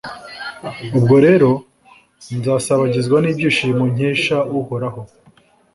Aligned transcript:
Ubwo 0.97 1.15
rero 1.25 1.49
nzasabagizwa 2.37 3.17
n’ibyishimo 3.21 3.83
nkesha 3.93 4.37
Uhoraho 4.59 5.01